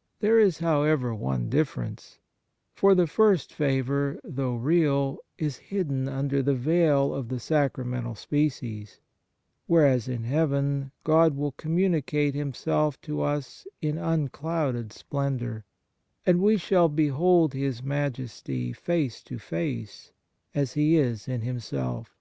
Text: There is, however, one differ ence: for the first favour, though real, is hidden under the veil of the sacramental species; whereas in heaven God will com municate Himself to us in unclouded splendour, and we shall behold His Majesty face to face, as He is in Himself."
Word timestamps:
There 0.20 0.38
is, 0.40 0.60
however, 0.60 1.14
one 1.14 1.50
differ 1.50 1.82
ence: 1.82 2.18
for 2.72 2.94
the 2.94 3.06
first 3.06 3.52
favour, 3.52 4.18
though 4.24 4.54
real, 4.56 5.18
is 5.36 5.58
hidden 5.58 6.08
under 6.08 6.42
the 6.42 6.54
veil 6.54 7.12
of 7.12 7.28
the 7.28 7.38
sacramental 7.38 8.14
species; 8.14 9.00
whereas 9.66 10.08
in 10.08 10.24
heaven 10.24 10.92
God 11.04 11.36
will 11.36 11.52
com 11.52 11.76
municate 11.76 12.32
Himself 12.32 12.98
to 13.02 13.20
us 13.20 13.66
in 13.82 13.98
unclouded 13.98 14.94
splendour, 14.94 15.66
and 16.24 16.40
we 16.40 16.56
shall 16.56 16.88
behold 16.88 17.52
His 17.52 17.82
Majesty 17.82 18.72
face 18.72 19.22
to 19.24 19.38
face, 19.38 20.10
as 20.54 20.72
He 20.72 20.96
is 20.96 21.28
in 21.28 21.42
Himself." 21.42 22.16